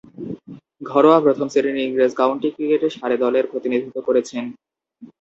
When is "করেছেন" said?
4.07-4.43